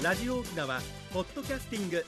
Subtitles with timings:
[0.00, 0.80] ラジオ沖縄
[1.12, 2.04] ポッドキャスティング。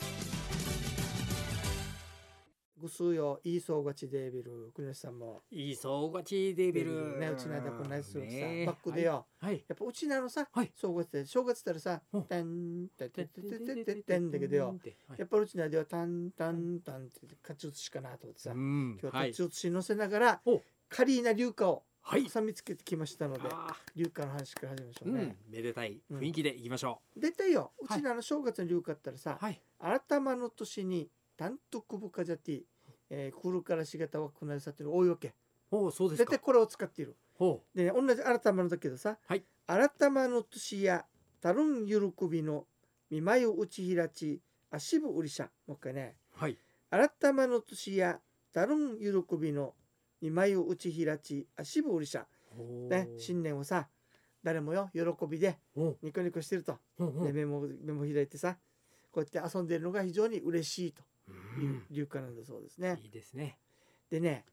[2.80, 4.70] ぐすうよいいそうがちデービル。
[4.72, 5.42] 国吉さんも。
[5.50, 7.18] いいそうがちデビル。
[7.18, 9.64] ねうちの間こんなやつするさ、ねバックでよ、はい。
[9.66, 10.70] やっぱうちなのさ、はい。
[10.76, 14.78] 正月で正月ったらさうん「てんてててててててん」だけどよ。
[15.18, 18.98] やっぱうちの間は「タンタンタン」って勝ち写しかなと思ってさ、うん。
[19.02, 22.24] 今日ははい勝ち写し載せながら、おカリーナ硫化をはい。
[22.24, 25.36] 挟みつけてきましたので、あ硫化の話から始めましょーううねん。
[25.48, 27.70] めでたい雰囲気でいきましょ絶対よ。
[27.80, 28.00] うはい。
[28.00, 29.60] ちのあの正月の硫化ったらさ、うはい。
[30.08, 32.62] 改まの年に単独部下ジャティ、
[33.10, 35.34] えー、来るからしがたはくなりさっていうのが多いわけ
[35.70, 36.30] おおそうですか。
[36.32, 37.14] 絶対これを使っている。
[37.38, 39.44] ほでね同じ改まのだけどさ、はい。
[39.68, 41.04] 改まの年や
[41.40, 41.96] たるん喜
[42.28, 42.66] びの
[43.08, 46.16] 見舞いを打ち開ち足部売りしゃもう一回ね。
[46.36, 46.58] うはい。
[46.90, 48.18] 改まの年や
[48.52, 49.74] たるん喜びの
[50.20, 52.26] 見舞いを打ち開ち足部売りしゃ
[52.88, 53.88] ね新年をさ
[54.42, 56.78] 誰もよ喜びでおニコニコしてると、
[57.22, 58.56] で目も目も開いてさ
[59.10, 61.84] こうやって遊んでるのが非常に嬉しいとういうん。
[61.90, 62.98] 流歌なんだそうですね。
[63.02, 63.58] いいですね。
[64.10, 64.44] でね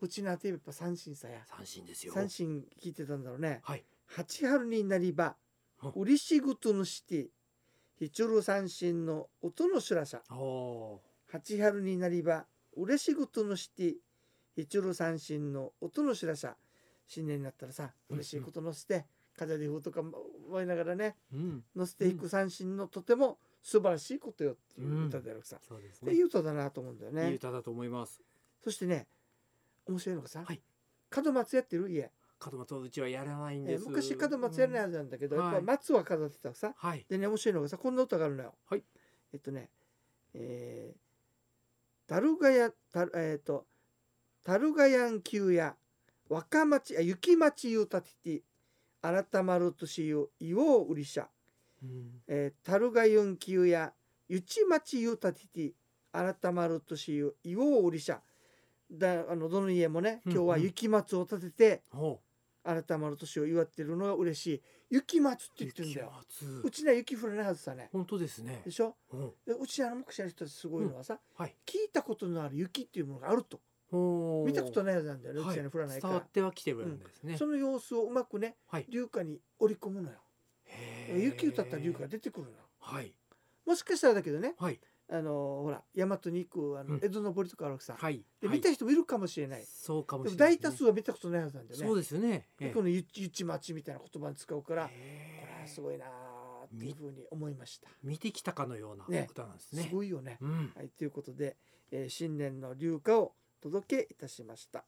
[0.00, 1.40] うちのあてやっぱ三振さや。
[1.46, 2.12] 三振ですよ。
[2.12, 3.60] 三振聞いてたんだろうね。
[3.64, 3.84] はい。
[4.06, 5.36] 八春になりば
[5.82, 5.92] うん。
[6.02, 7.28] うりしぐとのして
[7.98, 13.96] ひちゅる三振の音のしゅらさおお八春になりばうれしぐとのして
[14.58, 16.56] ひちゅる三振の音のしゅらさ
[17.06, 19.06] 新年になったらさうん嬉しいことのせて
[19.36, 21.62] 風で風とか思いながらねうん。
[21.76, 26.12] 乗せていく三振のとても素晴らしいことよっていう歌であるさ、そうですね。
[26.12, 28.20] いう歌だなと思うんだよいいね歌だと思います。
[28.64, 29.06] そしてね
[29.86, 30.60] 面白いのがさ、はい。
[31.24, 32.10] 門松やってる家、
[32.44, 33.84] 門松うちはやらないんです。
[33.84, 35.54] えー昔門松やらないはずなんだけど、やっぱうん。
[35.54, 35.62] はい。
[35.62, 36.74] 松は飾ってたさ。
[36.76, 37.06] はい。
[37.08, 38.54] でね面白いのがさこんな歌があるのよ。
[38.68, 38.82] はい。
[39.32, 39.70] えっとね
[40.34, 43.66] えー、タルガヤタルえっ、と
[44.48, 45.74] タルガヤン級や
[46.30, 48.40] 若町あ雪町ゆうたてて
[49.02, 51.28] 改まるとしゆいおううりしゃ、
[51.82, 52.22] うん。
[52.26, 53.92] えー、タルガユン級や
[54.26, 55.72] ゆち町ゆうたてて
[56.10, 58.22] 改まるとしゆいおううりしゃ
[58.90, 62.18] だあのどの家もね今日は雪松を立ててほ
[62.64, 64.62] 改まる年を祝ってるのが嬉しい。
[64.88, 66.12] 雪松ってう言ってるんだよ。
[66.40, 67.90] 雪う松ちには雪降らないはずさね。
[67.92, 68.62] 本当ですね。
[68.64, 68.96] でしょ？
[69.12, 69.30] うん。
[69.46, 71.54] でうちあの目視の人たちすごいのはさ、はい。
[71.66, 73.60] 聞いたことのある雪っていうものがあると
[73.90, 75.50] 見たことないはずなんだよね、はい。
[75.50, 76.12] うちに降らないから。
[76.14, 77.36] 伝わってはきてるんですね。
[77.36, 80.18] その様子をうまくねはい流歌に織り込むのよ
[81.16, 82.52] 雪歌ったら流歌が出てくるの。
[82.52, 83.14] よはい。
[83.66, 84.80] もしかしたらだけどねはい。
[85.10, 87.00] あのほら大和に行くあのうん。
[87.02, 88.22] 江戸の堀とかあるさ、はい。
[88.42, 88.58] ではい。
[88.58, 91.86] 見た人もいるかもしれない、そうかもしれない大多数は見たことないはずなんだよね。
[91.86, 92.48] そうですよね。
[92.60, 92.68] ええ。
[92.68, 99.26] でこのゆゆちまちみたいな言葉に使うからこれはすごいなーっていうふうに思いました、見てきたかのようなね。
[99.30, 99.84] 歌なんですね。
[99.84, 100.36] すごいよね。
[100.42, 100.72] うん。
[100.76, 101.56] はい、ということで、
[101.90, 104.84] えー新年の流歌をお届けいたしました。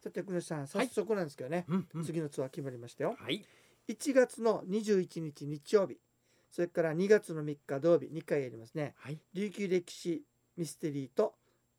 [0.00, 3.16] さて、国吉さん、早速なんですけどね、うんうん次のツアー決まりましたよ。
[3.18, 3.44] はい
[3.88, 5.98] 1月の21日日曜日、
[6.50, 8.94] それから2月の3日土曜日、2回やりますね。
[8.98, 10.22] はい琉球歴史
[10.56, 11.34] ミステリーと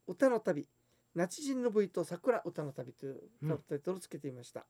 [0.06, 0.66] 歌の旅、
[1.14, 4.66] 那智人の部位と桜歌の旅といううんタイトルをつけてみました。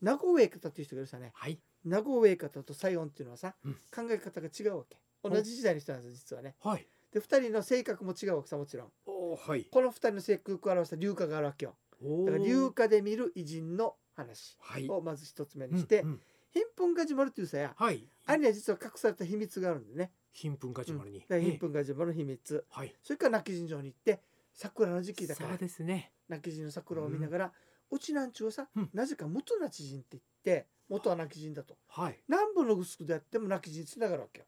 [0.00, 4.98] 名護上方という人がいるさね、はい名護上方と西音っていうのはさ、うん考え方が違うわけ。
[5.22, 6.54] 同じ時代の人なんです、実はね。
[6.60, 8.92] はいで、2人の性格も違うわけさ、もちろん。
[9.36, 9.64] はい。
[9.64, 11.76] この二人の性格を表した流歌があるわけよ。
[12.02, 14.88] おだから流ー歌で見る偉人の話はい。
[14.88, 16.20] をまず一つ目にして、うんうん。
[16.52, 18.06] 貧困が始まるというさや、はい。
[18.26, 20.12] あれには実は隠された秘密があるんでね。
[20.32, 21.20] 貧困勝ち丸に。
[21.20, 21.44] だからええ。
[21.44, 22.64] 貧困が始まる秘密。
[22.70, 22.94] はい。
[23.02, 24.20] それから泣き人城に行って、
[24.52, 26.12] 桜の時期だからそう、ですね。
[26.28, 27.52] 泣き人の桜を見ながら、
[27.90, 28.90] うちなんちゅうはさ、うん。
[28.92, 30.22] なぜか元泣き人って言っ
[30.58, 31.76] て、元は泣き人だと。
[31.88, 32.18] はい。
[32.28, 34.46] 南部のグであっても泣き人につながるわけよ。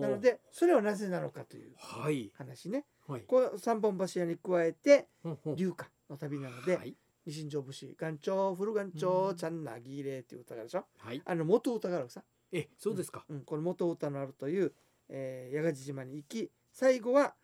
[0.00, 2.30] なので、それはなぜなのかというはい。
[2.36, 2.86] 話ね。
[3.06, 3.22] はい。
[3.22, 5.56] この三本柱に加えて、ほんほん。
[5.56, 6.96] 流歌の旅なので、はい。
[7.26, 9.36] 二神城節岩頂古岩頂うん。
[9.36, 11.22] ちゃんなぎれっていう歌があるでしょはい。
[11.24, 13.24] あの元歌があるさ、えそうですか？
[13.28, 14.72] うん、この元歌のあるという、
[15.08, 17.34] えー、八ヶ島に行き最後は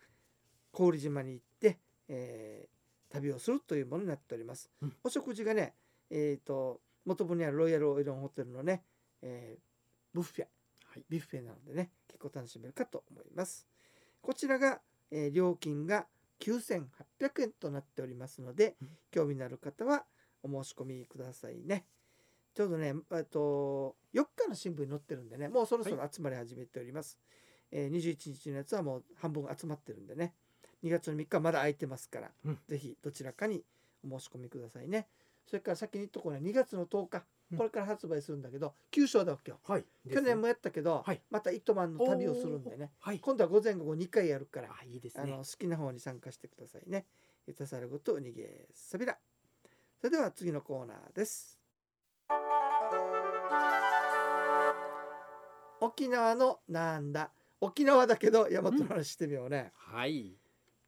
[0.71, 2.73] 郡島に行って、えー
[3.13, 4.93] 旅をするというものになっております、うん。
[5.03, 5.75] お食事がね
[6.09, 8.81] えっ、と元部にあるロイヤルオイロンホテルのね、
[9.21, 9.61] えー
[10.15, 10.45] ブッフェ
[10.93, 13.67] はいビュッフェなのでね結構楽しめるかと思います。
[14.21, 14.79] こちらが、
[15.11, 16.05] えー料金が
[16.39, 18.89] 9800円となっておりますので、うん。
[19.11, 20.05] 興味のある方は
[20.43, 21.85] お申し込みくださいね。
[22.53, 27.17] ちょうどねえっと4日の新聞に載ってるんでねもうそろそろ集まり始めております、
[27.71, 30.35] えー21日のやつはもう半分集まってるんでね
[30.83, 32.59] 2月の3日はまだ空いてますから、うん。
[32.67, 33.63] ぜひどちらかに
[34.07, 35.07] お申し込みくださいね。
[35.47, 37.23] それから先に言っとこうね2月の10日うん
[37.57, 39.59] これから発売するんだけど旧章だわけよ。
[39.65, 39.85] はい。
[40.11, 41.21] 去年もやったけど、はい。
[41.29, 42.91] また糸満の旅をするんでね。
[42.99, 43.19] はい。
[43.19, 47.05] 今度は午前午後2回やるからあいいですあのね好きな方に参加してくださいね。
[47.47, 49.17] ゆたさるごとうにげさびら。
[49.99, 51.59] それでは次のコーナーです。
[55.79, 57.31] 沖縄のなんだ？
[57.59, 60.37] 沖縄だけど大和の話してみようね、はい。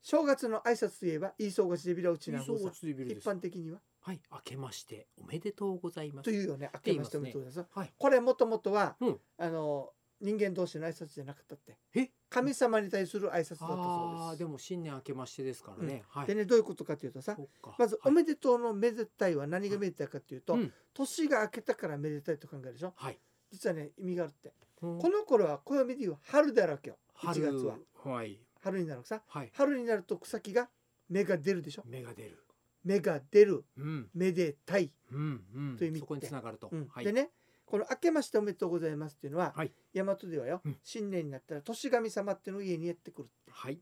[0.02, 3.20] 正月の挨拶といえば言いそうがちでビラ打ちなそうさついびるです。
[3.20, 3.80] 一般的には？
[4.06, 4.22] はい。
[4.32, 6.26] 明けましておめでとうございます。
[6.26, 7.80] というよね明けましておめでとうございます。
[7.80, 7.94] はい。
[7.98, 9.20] これもともとは、うん。
[9.40, 9.90] あの
[10.22, 11.76] 人間同士の挨拶じゃなかったって。
[11.96, 12.12] え？
[12.30, 16.04] 神様に対する挨拶だったそうああですでも新年明けましてですからね。
[16.10, 16.28] はい。
[16.28, 17.36] でねどういうことかというとさ
[17.80, 18.16] まずおはい。
[18.16, 20.72] めでとうのめでたいは何がめでたいかというと、うん。
[20.94, 22.94] 年が明けたからめでたいと考えるでしょ？
[22.96, 23.20] はい。
[23.52, 26.98] 実はね意味があるって、ここの頃は暦でいう春だらけよ。
[27.18, 27.76] 1春月は。
[28.04, 28.40] はい。
[28.62, 29.22] 春になるさ。
[29.28, 29.50] はい。
[29.54, 30.70] 春になると草木が
[31.10, 31.84] 芽が出るでしょ？
[31.86, 32.42] 芽が出る。
[32.86, 35.78] 芽が出るうんめでたい、うんうん。
[35.78, 36.70] という意味そこにつながると。
[36.72, 37.06] うんはい。
[37.06, 37.32] でね
[37.66, 43.80] この「明けましておめでとうございます」っていうのは、はい大和ではよ、うん新年になったら年神様っていうのが家にやってくるってはい。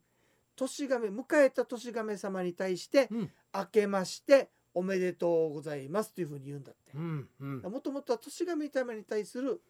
[0.55, 7.59] 年神迎えた年神様に対してうん「明けましておめでとうございます」というふうに言うんだってうんうん。
[7.61, 9.61] もともとは年神様に対する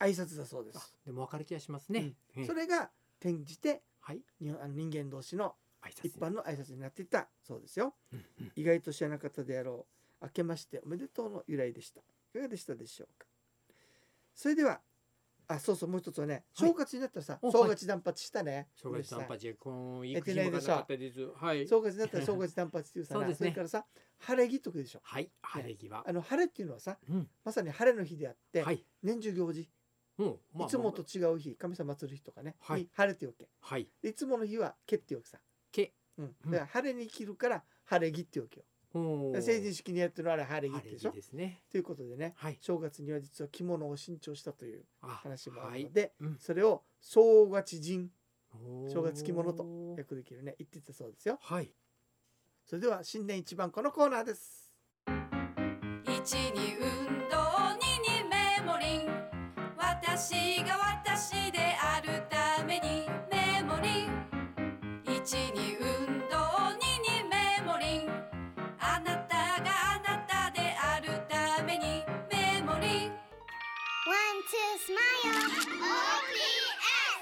[0.00, 2.16] 挨拶だそうであす、でも分かる気がしますね。
[2.34, 2.90] ええそれが
[3.20, 4.22] 転じてはい。
[4.40, 5.54] にあの人間同士の
[5.88, 7.28] 一般の挨拶になっていった。
[7.42, 7.94] そうですよ。
[8.12, 8.52] うんうん。
[8.54, 9.86] 意外と知らなかったであろ
[10.20, 10.24] う。
[10.24, 12.00] 明けましておめでとうの由来でした。
[12.00, 12.02] い
[12.34, 13.26] かがでしたでしょうか。
[14.34, 14.80] それでは
[15.52, 16.68] あそうそうもう一つはねはい。
[16.68, 19.54] 正月になったらさ、お正月断髪したね、正月短髪。
[19.54, 21.28] こうやっ行く日もがてなかったです。
[21.34, 21.66] はい。
[21.66, 23.36] 正月になったら 正月断髪っていうさそうね。
[23.40, 23.86] れからさ
[24.18, 25.00] 晴れ着とくでしょ。
[25.02, 25.28] はい。
[25.42, 26.04] 晴れ際。
[26.06, 27.28] あの晴れっていうのはさうん。
[27.42, 28.86] まさに晴れの日であって、はい。
[29.02, 29.68] 年中行事、
[30.18, 30.40] うん。
[30.54, 32.82] まあいつもと違う日神様祀る日とかね、はい。
[32.82, 33.48] に晴れっていうわけ。
[33.60, 33.88] はい。
[34.02, 35.40] でいつもの日は毛っていうわけさ、
[35.72, 35.92] け。
[36.18, 38.64] うんうんだから晴れに生きるから晴れ着っていうわけよ
[39.40, 41.62] 成人式にやってるのはあれ晴れ着でしょ着ですね。
[41.70, 42.58] ということでねはい。
[42.60, 45.94] 正月には実は着物を新調したというあ話もあはいるの。
[45.94, 48.10] で、うんそれを正月人
[48.92, 49.64] 正月着物と
[49.96, 51.70] 訳できるね言ってたそうですよはい。
[52.66, 54.72] それでは新年一番このコーナーです
[56.04, 57.36] 一に運動
[57.78, 59.08] 二にメモリン
[59.76, 61.69] 私が私で
[65.36, 65.84] ン一に運
[66.28, 66.34] 動
[66.74, 68.10] 二にメモリン
[68.80, 73.10] あなたがあなたであるためにメモリン
[74.06, 74.98] One, two, smile.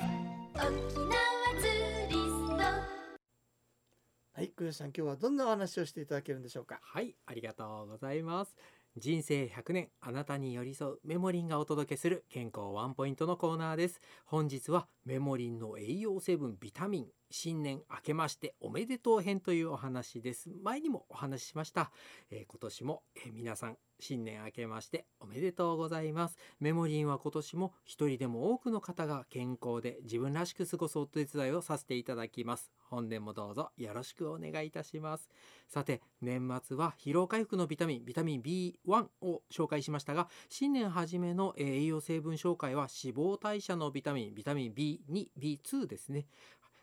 [0.00, 0.68] OPS.
[0.68, 1.12] 沖縄
[1.60, 2.52] ツーリスト
[4.32, 6.80] はい国吉さん今日はどんなお話をしていただけるんでしょうか？
[6.82, 7.14] はい。
[7.26, 8.56] ありがとうございます。
[8.96, 20.50] 人生100年あなたに寄り添うメモリンがお届けする健康ワンポイントのコーナーです本日はメモリンの栄養成分ビタミン新年明けましておめでとう編というお話です。
[20.62, 21.90] 前にもお話ししました、
[22.30, 26.36] えー今年も、えー皆さん新年明けましておめでとうございます。
[26.60, 32.70] メモリンは今年も一人でも多くの方が健康で自分らしく過ごすお手伝いをさせていただきます。
[32.90, 35.28] 本年もどうぞよろしくお願いいたします。
[35.66, 46.26] さて年末は疲労回復のビタミンビタミン B1 を紹介しましたが新年初めのえー栄養成分紹介は脂肪代謝のビタミンビタミン B2B2 ですね。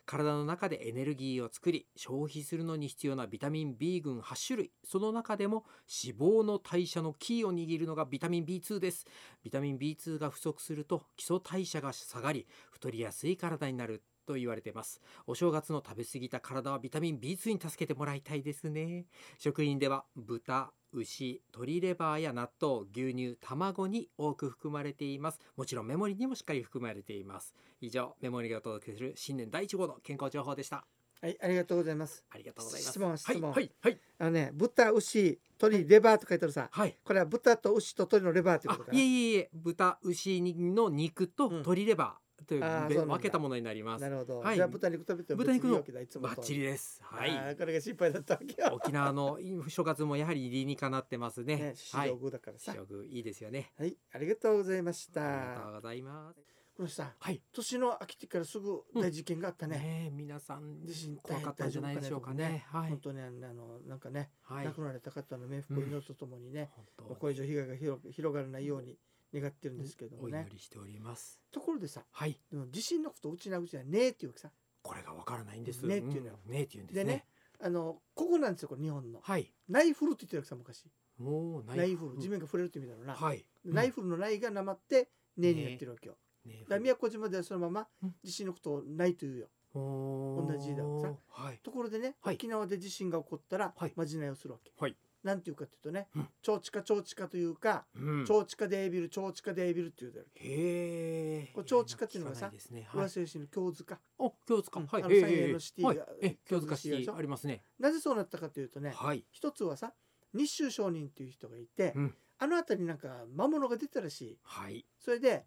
[0.06, 4.72] 体の中でエネルギーを作り消費するのに必要なビタミン B 群8種類。
[4.84, 5.66] その中でも
[6.04, 9.06] 脂肪の代謝のキーを握るのがビタミン B2 です。
[9.44, 15.02] ビタミン B2 が不足すると基礎代謝が下がり太りやすい体になると言われてます。
[15.28, 19.06] お正月の食べ過ぎた体はビタミン B2 に助けてもらいたいですね。
[19.38, 25.40] 食品では豚牛鶏レバーや納豆牛乳卵に多く含まれています。
[25.56, 27.54] もちろんメモリにもしっかり含まれています。
[27.82, 30.86] 以上メモリがお届けする新年第1号の健康情報でした。
[31.22, 32.26] はいありがとうございます。
[32.30, 32.92] ありがとうございます。
[32.92, 33.52] 質問質問。
[33.52, 33.72] はいはい。
[33.82, 36.70] はいあのね豚牛鶏レバーと書いてあるさ。
[36.72, 36.98] はい。
[37.04, 38.98] これは豚と牛と鶏のレバーってこあとかな。
[38.98, 41.52] いえいえいえ豚牛の肉とうん。
[41.54, 42.10] 鶏レバー。
[42.10, 42.25] というべ
[42.62, 44.02] あーそう分けたものになります。
[44.02, 44.56] なるほど、はい。
[44.56, 47.02] じゃあ豚肉食べても豚肉の別にいいわけだいつもバッチリです。
[47.04, 47.56] はい。
[47.56, 48.74] これが心配だったわけよ。
[48.74, 51.56] 沖縄の正月もやはり理にかなってますね。
[51.58, 52.10] ねはい。
[52.10, 52.72] 白具だからさ。
[52.74, 53.72] 白具いいですよね。
[53.78, 56.56] はい、ありがとうございましありがとたうございます。
[56.76, 57.42] このさんはい。
[57.54, 62.66] 年の飽きてからすぐ大事件があったね、ねえ皆さん地震怖かったんじゃないでしょうかね。
[62.68, 62.90] はい。
[62.90, 64.66] 本当にあのなんかね、はい。
[64.66, 68.98] 亡くなられた方の冥福を祈るとともにね、うこれ以上被害が広広がらないように
[69.34, 71.40] 願ってるんですけどもおね祈、りしております。
[71.52, 72.40] ところでさはい。
[72.52, 74.52] でも地震のことをうちなうちなねえっていうわけさ。
[74.82, 75.86] これがわからないんです。
[75.86, 76.40] ねえっていうのよ。
[76.48, 76.52] ん。
[76.52, 77.04] ねえっていうんですね。
[77.04, 77.26] でね
[77.62, 79.20] あのここなんですよこれ日本の。
[79.22, 79.52] はい。
[79.70, 80.86] ナイフルって言ってるわけさ昔。
[81.18, 82.14] もうナイフ。
[82.16, 82.22] ル。
[82.22, 83.46] 地面が触れるって意味だろうな、はい。
[83.64, 86.66] ナイフルのナイがなまってねえになってるわけよ、ねえ。
[86.70, 89.48] だ宮古島ではそのままうん地震のことをないというよ。
[89.74, 91.14] 同同じだわさ。
[91.30, 91.60] はい。
[91.64, 92.36] ところでね、はい。
[92.36, 93.94] 沖縄で地震が起こったら、はい。
[93.96, 94.72] まじないをするわけ。
[94.78, 96.28] はいなんていうかというとね、うん。
[96.44, 98.26] 超地下超地下というか、うん。
[98.28, 102.88] 超地下デービル超地下デービルっていうだろへえ超地下っていうのはさね。
[102.94, 102.98] う。
[103.00, 103.10] はい。
[103.10, 104.00] 市の京塚。
[104.20, 104.80] お京塚。
[104.80, 104.86] うん。
[104.86, 105.04] はい。
[105.04, 106.00] あの三栄のシティがはい。
[106.22, 107.64] え京塚シティありますね。
[107.80, 109.26] なぜそうなったかというとね、はい。
[109.32, 109.94] 一つはさ
[110.36, 112.16] 日州商人っていう人がいて、うん。
[112.38, 114.40] あの辺りなんか魔物が出たらしい。
[114.44, 114.86] はい。
[115.00, 115.46] それで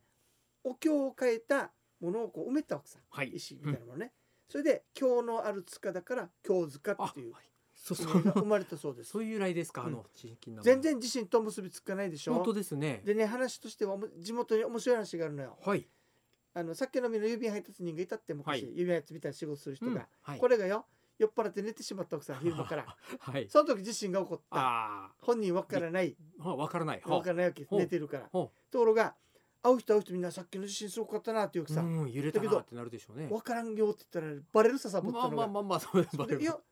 [0.64, 1.70] お経を変えた
[2.00, 3.28] ものをこう埋めたわけさ、はい。
[3.28, 4.12] 石みたいなものね、
[4.49, 7.35] それで経のある塚だから経塚あっていう
[7.95, 9.11] そうそ地名が生うまれたそうです。
[9.11, 9.88] そういう由来ですか、うん。
[9.88, 10.62] あの地域の。
[10.62, 12.35] 全然地震と結びつかないでしょ？
[12.35, 13.02] 本当ですね。
[13.04, 15.57] でね話としては地元に面白い話があるのよ。
[15.64, 15.87] はい、
[16.54, 18.75] あの酒飲みの郵便配達人がいたって昔、はい。
[18.75, 20.07] 郵便配達みたいな仕事する人が、
[20.38, 20.87] これがよ
[21.18, 22.97] 酔っ払って寝てしまったわけさ昼間から。
[23.18, 23.49] はい。
[23.49, 24.45] その時地震が起こった。
[24.50, 26.16] あ本人わからない。
[26.40, 27.02] あわからない。
[27.04, 28.28] わからないわけ寝てるから。
[28.30, 29.14] ほところが
[29.61, 32.12] 会う人会う人みんなさっきの地震すごかったなっていうさ、うん。
[32.12, 33.26] 揺れただけどなってなるでしょうね。
[33.28, 36.62] わからんよって言ったらバレるさサボったのが、まあまあまあまあそうそれでいやそう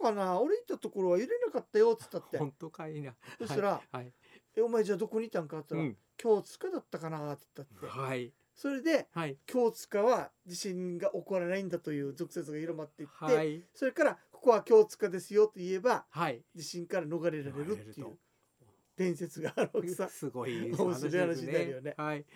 [0.00, 0.40] かな？
[0.40, 2.38] 俺いたところは揺れなかったよっつったって。
[2.38, 3.14] 本当かいな。
[3.38, 4.12] そしたらはい、はい。
[4.56, 5.58] えお前じゃあどこにいたんか？
[5.58, 7.32] って言ったら、うん、今日塚だったかな？
[7.32, 7.98] って言ったって。
[7.98, 8.32] はい。
[8.54, 9.36] それではい。
[9.46, 13.62] 京塚は地震が起こらないんだという俗説が広まっていって、はい。
[13.74, 16.42] それからここは京塚ですよと言えばはい。
[16.54, 18.18] 地震から逃れられるっていう
[18.96, 20.08] 伝説があるわけさ。
[20.08, 21.94] すごい面白い話になるよね。
[21.96, 22.26] はい。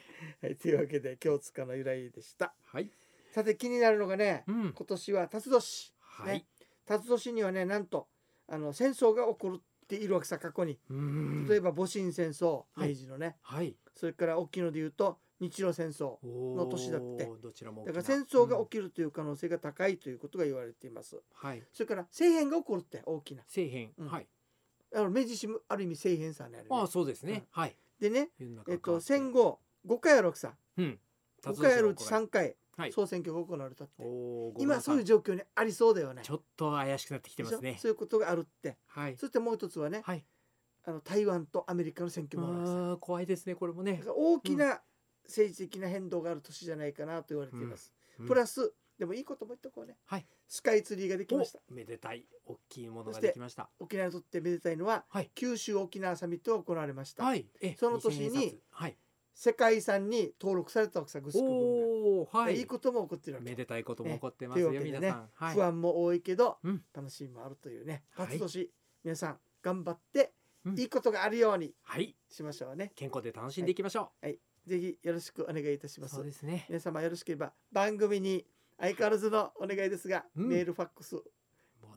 [0.41, 2.55] はい、というわけで京塚の由来でした。
[2.65, 2.91] はい。
[3.33, 4.73] さて気になるのがね、うん。
[4.73, 5.93] 今年は辰年。
[6.17, 6.47] はい、ね
[6.87, 8.09] 辰年にはねなんと
[8.49, 10.79] あの戦争が起こっているわけさ過去に。
[11.49, 12.91] 例えば戊辰戦争はい。
[12.91, 13.77] 明治のね、はい。
[13.95, 16.17] それから大きいので言うと日露戦争。
[16.23, 17.31] の年だって。
[17.43, 21.21] どちらも大だから戦争がうん起きるという可能性が高いということが言われています。
[21.33, 21.63] はい。
[21.73, 23.43] それから政変が起こるって大きな。
[23.43, 24.09] 政変、うん。
[24.09, 24.27] はい。
[24.95, 26.69] あの明治維新もある意味政変さねあれね。
[26.71, 27.77] ああそうですね、はい。
[28.01, 28.31] でね、
[28.69, 30.55] えっと、戦後5回あるわけさ。
[30.77, 30.99] うん。
[31.43, 32.93] 5回あるうち3回はい。
[32.93, 36.23] 総選挙が行われたって、おー今そういう状況にありそうだよね。
[36.25, 37.73] ちょっと怪しくなってきてますね。
[37.73, 37.83] でしょ？
[37.83, 38.79] そういうことがあるって。
[38.87, 39.17] はい。
[39.17, 40.25] そしてもう一つはね、はい。
[40.87, 43.95] あの台湾とアメリカの選挙もあるわけさあー怖いですねこれもね。
[43.95, 44.83] だから大きな
[45.25, 48.27] 政治的な変動がある年じゃないかなと言われています、うん。
[48.27, 50.27] プラスでもいいことも言っとこうね、はい。
[50.47, 51.61] スカイツリーができました。
[51.71, 53.71] おめでたい大きいものができました。
[53.81, 55.31] 沖縄にとってめでたいのは、はい。
[55.35, 57.47] 九州沖縄サミットが行われました、はい。
[57.61, 58.97] えその年に2000円札はい。
[59.35, 61.45] 世界遺産に登録されたわけさグスクお
[62.23, 62.59] おはい。
[62.59, 63.51] いいことも起こってるわけ。
[63.51, 66.83] めでたいことも起こってますよ、ね皆さん、はい、不安も多いけど、うん。
[66.95, 68.27] 楽しみもあるというねはい。
[68.29, 68.71] 辰年、
[69.05, 70.33] 皆さん頑張って、
[70.65, 70.79] うん。
[70.79, 72.15] いいことがあるようにはい。
[72.29, 72.93] しましょうね。
[72.95, 74.11] 健康で楽しんでいきましょ
[74.67, 76.15] ぜひよろしくお願いいたしう、ます。
[76.17, 76.67] そうですね。
[76.69, 78.47] 皆様よろしければ番組に
[78.79, 80.49] 相変わらずのお願いですが、うん。
[80.49, 81.23] メールファックス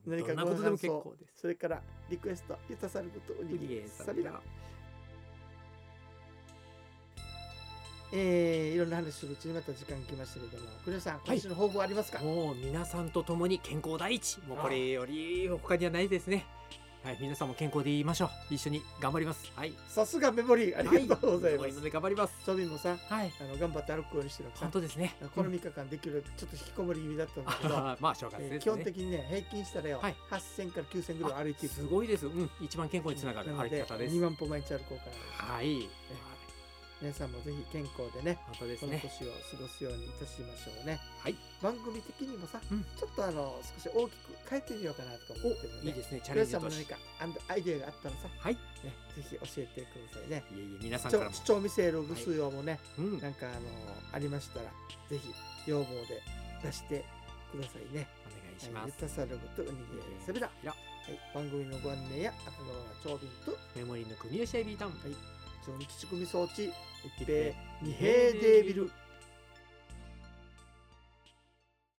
[0.05, 1.41] 何かどんなことでも結構です。
[1.41, 4.39] それからリクエストゆたさることおにぎりさびら
[8.11, 14.39] えー、いろんな話するうちにまた時間来ましたけども国吉さん今年の抱負はありますか、もう皆さんと共に健康第一。
[14.47, 16.45] もうこれより他にはないですね。
[17.03, 18.53] はい皆さんも健康でいましょう。
[18.53, 19.49] 一緒に頑張ります。
[19.55, 19.73] はい。
[19.87, 35.05] さすがメモリーありがとうございます、はいので頑張りますソビンもさはいあの頑張って歩くようにしてる本当ですねこの3日間できるちょっと引きこもり気味だったんだけど、まあ正月ですね、えー基本的にね平均したらよ、はい8000から9000ぐらい歩いていくすごいですうん一番健康につながる歩き方です2万歩毎日歩こうか
[35.47, 35.89] なはい
[36.99, 40.97] 皆さんもぜひ健康でね本当ですこのね年を過ごすようにいたしましょうね。
[41.21, 41.35] はい。
[41.61, 42.81] 番組的にもさ、うん。
[42.97, 46.97] ちょっとあの少し大きく変えてみようかなとか思ってるのでいいですねチャ皆レンジとしさんも何か
[47.53, 48.53] アイデアがあったらさ、はい。
[48.53, 48.59] ね、
[49.13, 50.43] ぜひ教えてくださいね。
[50.49, 53.21] いえいえ皆さん視から視聴未成の部数用もね、うん。
[53.21, 53.69] なんかあの
[54.13, 54.65] ありましたら
[55.09, 55.21] ぜひ
[55.69, 56.17] 要望で
[56.65, 57.05] 出して
[57.53, 58.09] くださいね。
[58.25, 58.89] お願いします。
[58.89, 60.49] はいゆたさることおにぎりそれだ。
[60.63, 62.57] いやはい、番組のご案内や赤
[63.05, 64.89] 川長瓶とメモリーの国吉エビタン。
[64.89, 65.36] はい
[65.67, 66.71] 超日仕組み装置。
[67.03, 68.07] 一平二平
[68.41, 68.89] デービル